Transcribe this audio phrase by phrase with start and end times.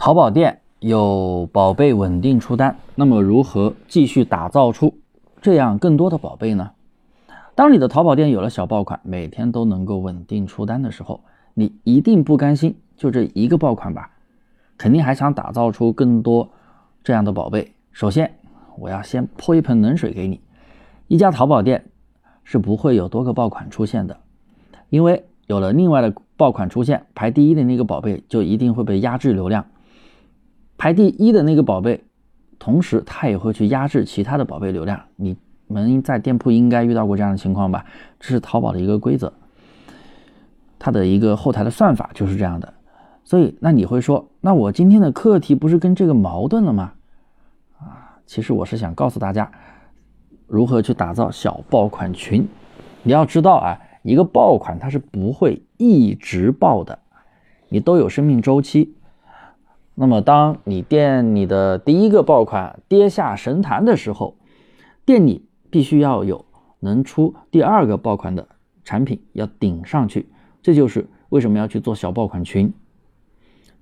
[0.00, 4.94] 淘宝店有宝贝稳定出单，那么如何继续打造出
[5.42, 6.70] 这样更多的宝贝呢？
[7.54, 11.20] 当你的淘宝店有了小爆款，每天都能够稳定出单的时候，
[11.52, 14.10] 你一定不甘心就这一个爆款吧？
[14.78, 16.48] 肯定还想打造出更多
[17.04, 17.74] 这样的宝贝。
[17.92, 18.32] 首先，
[18.78, 20.40] 我要先泼一盆冷水给你：
[21.08, 21.84] 一家淘宝店
[22.42, 24.16] 是不会有多个爆款出现的，
[24.88, 29.66] 因为有了另外的爆款出现，排第一的那个宝贝就一定会被压制流量。
[30.80, 32.02] 排第一的那个宝贝，
[32.58, 34.98] 同时它也会去压制其他的宝贝流量。
[35.16, 37.84] 你们在店铺应该遇到过这样的情况吧？
[38.18, 39.30] 这是淘宝的一个规则，
[40.78, 42.72] 它的一个后台的算法就是这样的。
[43.24, 46.94] 所以，那你会说，那我今天的课题不是跟这个矛盾了吗？
[47.78, 49.52] 啊，其实我是想告诉大家，
[50.46, 52.48] 如何去打造小爆款群。
[53.02, 56.98] 你要知道啊，一个爆款它是不会一直爆的，
[57.68, 58.94] 你都有生命周期。
[60.00, 64.34] 那么，当你店里的第一个爆款跌下神坛的时候，
[65.04, 66.46] 店里必须要有
[66.78, 68.48] 能出第二个爆款的
[68.82, 70.30] 产品要顶上去。
[70.62, 72.72] 这就是为什么要去做小爆款群。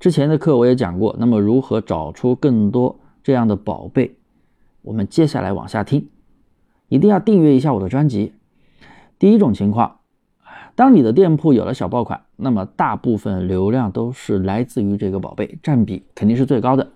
[0.01, 4.17] 之前的课我也讲过，那么如何找出更多这样的宝贝？
[4.83, 6.09] 我们接下来往下听，
[6.89, 8.33] 一定要订阅一下我的专辑。
[9.21, 9.98] 第一种情况。
[10.79, 16.93] 当你的店铺有了小爆款，那么大部分流量都是来自于这个宝贝，占比肯定是最高的。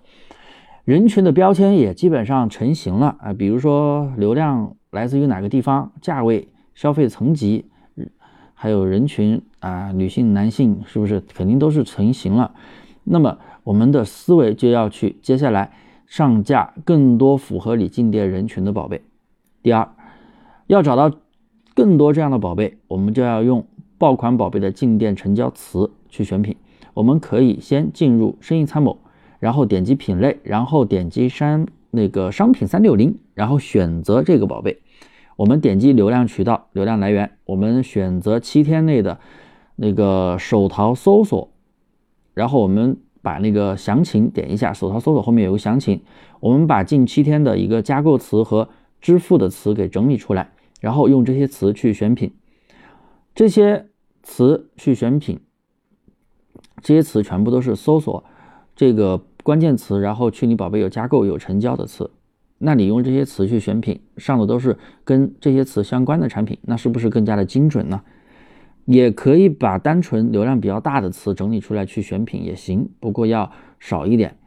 [0.85, 7.65] 人群的标签也基本上成型了啊，比如说流量来自于哪个地方、价位、消费层级，
[8.53, 12.53] 还有人群啊，女性、男性是不是肯定都是成型了？
[13.03, 15.73] 那么我们的思维就要去接下来
[16.07, 19.01] 上架更多符合你进店人群的宝贝。
[19.61, 19.89] 第二，
[20.67, 21.11] 要找到
[21.75, 23.65] 更多这样的宝贝，我们就要用。
[24.03, 26.57] 爆款宝贝的进店成交词去选品，
[26.93, 28.97] 我们可以先进入生意参谋，
[29.39, 34.81] 然后点击品类，然后点击商那个商品三六零，然后选择这个宝贝。
[35.37, 39.21] 我们点击流量渠道、流量来源，我们选择七天内的
[39.77, 41.53] 那个手淘搜索，
[42.33, 46.01] 然后我们把那个详情点一下，手淘搜索后面有个详情，
[46.41, 48.67] 我们把近七天的一个加购词和
[48.99, 50.49] 支付的词给整理出来，
[50.81, 52.33] 然后用这些词去选品，
[53.33, 53.87] 这些。
[54.23, 55.39] 词去选品，
[56.81, 58.23] 这些词全部都是搜索
[58.75, 62.09] 这个关键词，然后去你宝贝有加购有成交的词。
[62.57, 68.01] 那你用这些词去选品，上的都是跟这些词相关的产品，那是不是更加的精准呢？
[68.85, 74.37] 也可以把单纯流量比较大的词整理出来去选品也行，不过要少一点。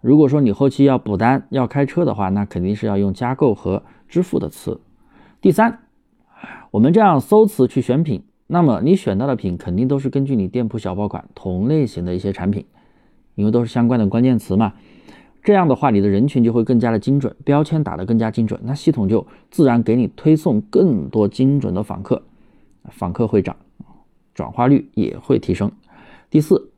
[0.00, 4.80] 如果说你后期要补单要开车的话，那肯定是要用加购和支付的词。
[5.40, 5.80] 第三，
[6.70, 8.24] 我们这样搜词去选品。
[8.50, 12.64] 那么你选到的品肯定都是根据你店铺小爆款同类型的一些产品，
[13.34, 14.72] 因为都是相关的关键词嘛。
[15.44, 22.22] 这样的话，你的人群就会更加的精准，标签打得更加精准，那系统就自然给你推送更多精准的访客，
[22.88, 23.54] 访客会涨，
[24.32, 25.70] 转化率也会提升。
[26.30, 26.70] 第四，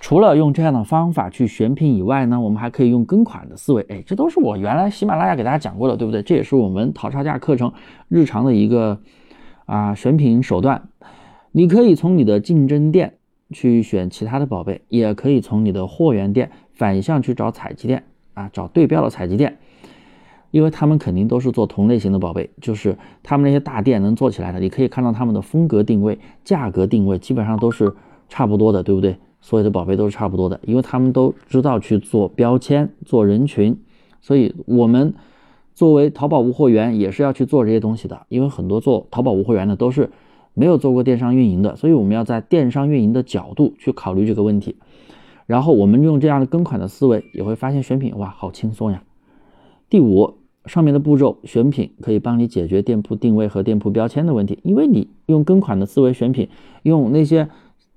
[0.00, 3.84] 除了用这样的方法去选品以外呢，我们还可以用跟款的思维。
[3.90, 6.22] 哎，这都是我原来喜马拉雅给大家讲过的，对不对？
[6.22, 7.70] 这也是我们淘差价课程
[8.08, 8.98] 日常的一个。
[9.72, 10.90] 啊，选品手段，
[11.50, 13.14] 你可以从你的竞争店
[13.50, 19.56] 去选其他的宝贝，也可以从你的货源店反向去找采集店啊，找对标的采集店，
[20.50, 27.94] 因为他们肯定都是做同类型的宝贝，就是他们那些大店能做起来的，你可以看到他们的风格定位、价格定位基本上都是
[28.28, 29.16] 差不多的，对不对？
[29.40, 33.74] 所有的宝贝都是差不多的，因为他们都知道去做标签、做人群，
[34.20, 35.14] 所以我们。
[35.74, 40.10] 作为淘宝无货源，也是要去做这些东西的，因为很多做淘宝无货源的都是
[40.54, 44.76] 没有做过电商运营的，所以我们要在电商运营的角度去考虑这个问题。
[45.46, 49.02] 然后我们用这样的跟款的思维，也会发现选品哇，好轻松呀。
[49.90, 50.34] 第五，
[50.66, 56.48] 上面的步骤选品可以帮你解决店铺定位和店铺标签的问题，因为你用跟款的思维选品，
[56.82, 57.48] 用那些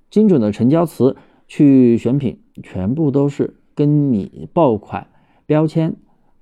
[0.09, 1.15] 精准的成交词
[1.47, 5.07] 去选品，全部都是跟你爆款
[5.45, 5.95] 标签。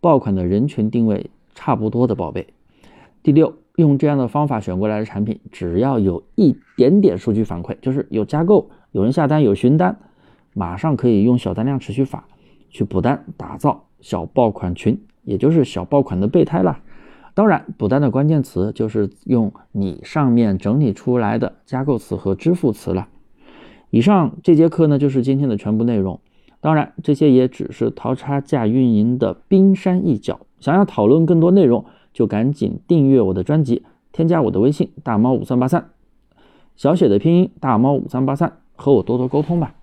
[0.03, 2.47] 爆款的人群定位差不多的宝贝。
[3.23, 9.97] 第六，用这样的方法选过来的产品，只要有一点点数据反馈，就是有加购、有人下单、有询单，
[10.53, 12.27] 马上可以用小单量持续法
[12.69, 16.81] 去补单，打造小爆款群，也就是小爆款的备胎啦。
[17.33, 23.07] 当然，补单的关键词就是用你上面整理出来的加购词和支付词了。
[23.89, 26.19] 以上这节课呢，就是今天的全部内容。
[26.63, 30.39] 当然，这些也只是淘差价运营的冰山一角。
[30.61, 31.83] 想要讨论更多内容，
[32.13, 33.83] 就赶紧订阅我的专辑，
[34.13, 35.89] 添加我的微信大猫五三八三，
[36.77, 39.75] 小写的拼音大猫五三八三，和我多多沟通吧。